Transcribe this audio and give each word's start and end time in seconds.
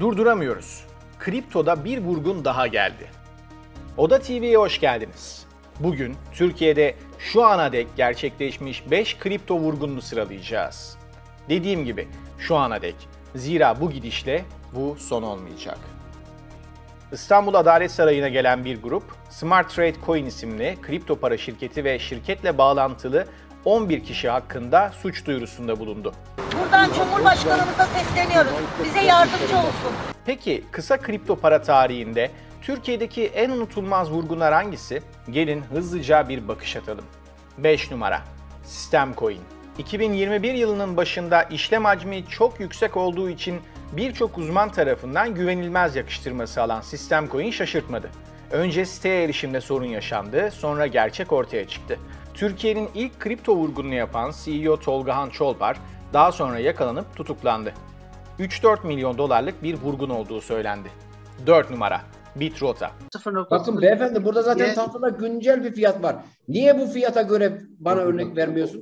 Durduramıyoruz. 0.00 0.84
Kriptoda 1.18 1.84
bir 1.84 1.98
vurgun 1.98 2.44
daha 2.44 2.66
geldi. 2.66 3.10
Oda 3.96 4.18
TV'ye 4.18 4.56
hoş 4.56 4.80
geldiniz. 4.80 5.46
Bugün 5.80 6.16
Türkiye'de 6.32 6.94
şu 7.18 7.44
ana 7.44 7.72
dek 7.72 7.86
gerçekleşmiş 7.96 8.90
5 8.90 9.18
kripto 9.18 9.58
vurgununu 9.58 10.02
sıralayacağız. 10.02 10.96
Dediğim 11.48 11.84
gibi 11.84 12.08
şu 12.38 12.56
ana 12.56 12.82
dek. 12.82 12.94
Zira 13.34 13.80
bu 13.80 13.90
gidişle 13.90 14.44
bu 14.72 14.96
son 14.98 15.22
olmayacak. 15.22 15.78
İstanbul 17.12 17.54
Adalet 17.54 17.90
Sarayı'na 17.90 18.28
gelen 18.28 18.64
bir 18.64 18.82
grup, 18.82 19.04
Smart 19.30 19.70
Trade 19.70 19.96
Coin 20.06 20.26
isimli 20.26 20.78
kripto 20.82 21.16
para 21.16 21.36
şirketi 21.36 21.84
ve 21.84 21.98
şirketle 21.98 22.58
bağlantılı 22.58 23.26
11 23.64 24.04
kişi 24.04 24.28
hakkında 24.28 24.92
suç 25.02 25.26
duyurusunda 25.26 25.78
bulundu. 25.78 26.12
Buradan 26.60 26.92
Cumhurbaşkanımıza 26.92 27.86
sesleniyoruz. 27.86 28.52
Bize 28.84 29.00
yardımcı 29.00 29.56
olsun. 29.58 29.92
Peki 30.26 30.64
kısa 30.70 30.96
kripto 30.96 31.36
para 31.36 31.62
tarihinde 31.62 32.30
Türkiye'deki 32.62 33.26
en 33.26 33.50
unutulmaz 33.50 34.10
vurgunlar 34.10 34.54
hangisi? 34.54 35.02
Gelin 35.30 35.60
hızlıca 35.60 36.28
bir 36.28 36.48
bakış 36.48 36.76
atalım. 36.76 37.04
5 37.58 37.90
numara 37.90 38.20
Sistem 38.64 39.14
Coin 39.14 39.40
2021 39.78 40.54
yılının 40.54 40.96
başında 40.96 41.42
işlem 41.42 41.84
hacmi 41.84 42.26
çok 42.26 42.60
yüksek 42.60 42.96
olduğu 42.96 43.30
için 43.30 43.60
birçok 43.92 44.38
uzman 44.38 44.72
tarafından 44.72 45.34
güvenilmez 45.34 45.96
yakıştırması 45.96 46.62
alan 46.62 46.80
Sistem 46.80 47.28
Coin 47.28 47.50
şaşırtmadı. 47.50 48.10
Önce 48.50 48.84
siteye 48.84 49.24
erişimde 49.24 49.60
sorun 49.60 49.86
yaşandı, 49.86 50.50
sonra 50.50 50.86
gerçek 50.86 51.32
ortaya 51.32 51.68
çıktı. 51.68 51.98
Türkiye'nin 52.34 52.88
ilk 52.94 53.20
kripto 53.20 53.56
vurgununu 53.56 53.94
yapan 53.94 54.32
CEO 54.44 54.76
Tolgahan 54.76 55.30
Çolpar 55.30 55.76
daha 56.12 56.32
sonra 56.32 56.58
yakalanıp 56.58 57.16
tutuklandı. 57.16 57.72
3-4 58.38 58.86
milyon 58.86 59.18
dolarlık 59.18 59.62
bir 59.62 59.74
vurgun 59.74 60.10
olduğu 60.10 60.40
söylendi. 60.40 60.88
4 61.46 61.70
numara 61.70 62.00
Bitrota. 62.36 62.90
Bakın 63.50 63.82
beyefendi 63.82 64.24
burada 64.24 64.42
zaten 64.42 64.74
tahtada 64.74 65.08
güncel 65.08 65.64
bir 65.64 65.72
fiyat 65.72 66.02
var. 66.02 66.16
Niye 66.48 66.78
bu 66.78 66.86
fiyata 66.86 67.22
göre 67.22 67.58
bana 67.78 68.00
örnek 68.00 68.36
vermiyorsun? 68.36 68.80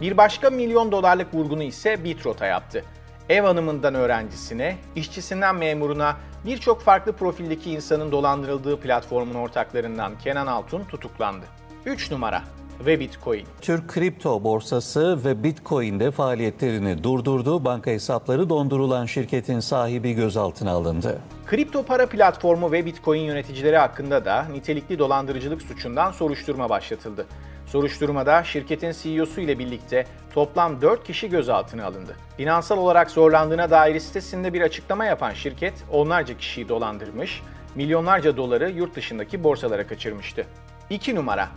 Bir 0.00 0.16
başka 0.16 0.50
milyon 0.50 0.92
dolarlık 0.92 1.34
vurgunu 1.34 1.62
ise 1.62 2.04
Bitrota 2.04 2.46
yaptı. 2.46 2.84
Ev 3.28 3.42
hanımından 3.42 3.94
öğrencisine, 3.94 4.76
işçisinden 4.96 5.56
memuruna 5.56 6.16
birçok 6.46 6.80
farklı 6.80 7.12
profildeki 7.12 7.70
insanın 7.70 8.12
dolandırıldığı 8.12 8.80
platformun 8.80 9.34
ortaklarından 9.34 10.18
Kenan 10.18 10.46
Altun 10.46 10.84
tutuklandı. 10.84 11.46
3 11.86 12.10
numara 12.10 12.42
ve 12.86 13.00
Bitcoin. 13.00 13.46
Türk 13.60 13.88
kripto 13.88 14.44
borsası 14.44 15.24
ve 15.24 15.42
Bitcoin'de 15.42 16.10
faaliyetlerini 16.10 17.04
durdurdu. 17.04 17.64
Banka 17.64 17.90
hesapları 17.90 18.48
dondurulan 18.48 19.06
şirketin 19.06 19.60
sahibi 19.60 20.12
gözaltına 20.12 20.70
alındı. 20.70 21.18
Kripto 21.46 21.82
para 21.82 22.06
platformu 22.06 22.72
ve 22.72 22.86
Bitcoin 22.86 23.20
yöneticileri 23.20 23.76
hakkında 23.76 24.24
da 24.24 24.46
nitelikli 24.52 24.98
dolandırıcılık 24.98 25.62
suçundan 25.62 26.12
soruşturma 26.12 26.68
başlatıldı. 26.68 27.26
Soruşturmada 27.66 28.44
şirketin 28.44 28.92
CEO'su 29.02 29.40
ile 29.40 29.58
birlikte 29.58 30.06
toplam 30.34 30.80
4 30.80 31.04
kişi 31.04 31.28
gözaltına 31.28 31.84
alındı. 31.84 32.16
Finansal 32.36 32.78
olarak 32.78 33.10
zorlandığına 33.10 33.70
dair 33.70 34.00
sitesinde 34.00 34.52
bir 34.52 34.60
açıklama 34.60 35.04
yapan 35.04 35.32
şirket 35.32 35.74
onlarca 35.92 36.36
kişiyi 36.36 36.68
dolandırmış, 36.68 37.42
milyonlarca 37.74 38.36
doları 38.36 38.70
yurt 38.70 38.96
dışındaki 38.96 39.44
borsalara 39.44 39.86
kaçırmıştı. 39.86 40.46
2 40.90 41.14
numara 41.14 41.48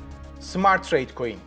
Smart 0.43 0.89
Trade 0.89 1.15
Coin. 1.17 1.37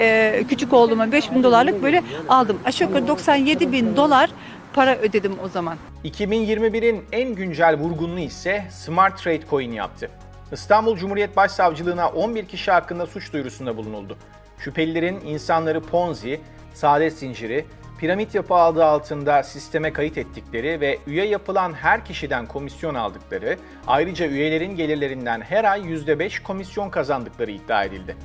Ee, 0.00 0.44
küçük 0.48 0.72
oğluma 0.72 1.12
5000 1.12 1.42
dolarlık 1.42 1.82
böyle 1.82 2.02
aldım. 2.28 2.58
Aşağı 2.64 2.88
yukarı 2.88 3.08
97 3.08 3.72
bin 3.72 3.96
dolar 3.96 4.30
para 4.72 4.96
ödedim 4.96 5.32
o 5.44 5.48
zaman. 5.48 5.76
2021'in 6.04 7.04
en 7.12 7.34
güncel 7.34 7.78
vurgununu 7.78 8.20
ise 8.20 8.64
Smart 8.70 9.22
Trade 9.22 9.46
Coin 9.50 9.72
yaptı. 9.72 10.10
İstanbul 10.52 10.96
Cumhuriyet 10.96 11.36
Başsavcılığına 11.36 12.08
11 12.08 12.46
kişi 12.46 12.70
hakkında 12.70 13.06
suç 13.06 13.32
duyurusunda 13.32 13.76
bulunuldu. 13.76 14.16
Şüphelilerin 14.58 15.20
insanları 15.20 15.80
Ponzi, 15.80 16.40
saadet 16.74 17.12
zinciri, 17.12 17.64
piramit 17.98 18.34
yapı 18.34 18.54
adı 18.54 18.84
altında 18.84 19.42
sisteme 19.42 19.92
kayıt 19.92 20.18
ettikleri 20.18 20.80
ve 20.80 20.98
üye 21.06 21.24
yapılan 21.24 21.72
her 21.72 22.04
kişiden 22.04 22.46
komisyon 22.46 22.94
aldıkları, 22.94 23.56
ayrıca 23.86 24.26
üyelerin 24.26 24.76
gelirlerinden 24.76 25.40
her 25.40 25.64
ay 25.64 25.80
%5 25.80 26.42
komisyon 26.42 26.90
kazandıkları 26.90 27.50
iddia 27.50 27.84
edildi. 27.84 28.16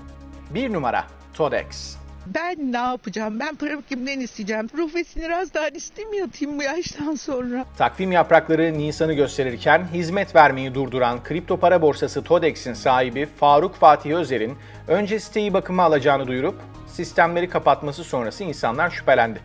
1 0.53 0.73
numara 0.73 1.03
Todex. 1.33 1.97
Ben 2.35 2.71
ne 2.71 2.77
yapacağım? 2.77 3.39
Ben 3.39 3.55
paramı 3.55 3.81
kimden 3.89 4.19
isteyeceğim? 4.19 4.67
Profesyonel 4.67 5.31
hastanesi 5.31 6.05
mi 6.05 6.17
yatayım 6.17 6.59
bu 6.59 6.63
yaştan 6.63 7.15
sonra? 7.15 7.65
Takvim 7.77 8.11
yaprakları 8.11 8.73
Nisan'ı 8.77 9.13
gösterirken 9.13 9.87
hizmet 9.93 10.35
vermeyi 10.35 10.75
durduran 10.75 11.23
kripto 11.23 11.57
para 11.59 11.81
borsası 11.81 12.23
Todex'in 12.23 12.73
sahibi 12.73 13.25
Faruk 13.39 13.75
Fatih 13.75 14.15
Özer'in 14.15 14.57
önce 14.87 15.19
siteyi 15.19 15.53
bakıma 15.53 15.83
alacağını 15.83 16.27
duyurup 16.27 16.55
sistemleri 16.87 17.49
kapatması 17.49 18.03
sonrası 18.03 18.43
insanlar 18.43 18.89
şüphelendi. 18.89 19.39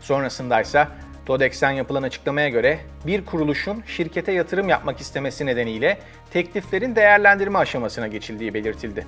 Sonrasında 0.00 0.60
ise 0.60 0.88
Todex'ten 1.26 1.70
yapılan 1.70 2.02
açıklamaya 2.02 2.48
göre 2.48 2.78
bir 3.06 3.24
kuruluşun 3.24 3.82
şirkete 3.86 4.32
yatırım 4.32 4.68
yapmak 4.68 5.00
istemesi 5.00 5.46
nedeniyle 5.46 5.98
tekliflerin 6.30 6.96
değerlendirme 6.96 7.58
aşamasına 7.58 8.06
geçildiği 8.06 8.54
belirtildi. 8.54 9.06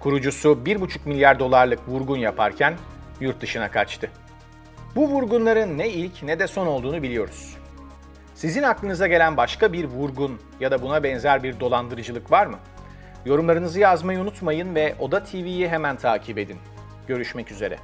Kurucusu 0.00 0.48
1,5 0.48 0.98
milyar 1.04 1.38
dolarlık 1.38 1.88
vurgun 1.88 2.16
yaparken 2.16 2.74
yurt 3.20 3.40
dışına 3.40 3.70
kaçtı. 3.70 4.10
Bu 4.96 5.08
vurgunların 5.08 5.78
ne 5.78 5.88
ilk 5.88 6.22
ne 6.22 6.38
de 6.38 6.46
son 6.46 6.66
olduğunu 6.66 7.02
biliyoruz. 7.02 7.56
Sizin 8.34 8.62
aklınıza 8.62 9.06
gelen 9.06 9.36
başka 9.36 9.72
bir 9.72 9.84
vurgun 9.84 10.40
ya 10.60 10.70
da 10.70 10.82
buna 10.82 11.02
benzer 11.02 11.42
bir 11.42 11.60
dolandırıcılık 11.60 12.32
var 12.32 12.46
mı? 12.46 12.58
Yorumlarınızı 13.24 13.80
yazmayı 13.80 14.20
unutmayın 14.20 14.74
ve 14.74 14.94
Oda 14.98 15.24
TV'yi 15.24 15.68
hemen 15.68 15.96
takip 15.96 16.38
edin. 16.38 16.58
Görüşmek 17.06 17.50
üzere. 17.50 17.78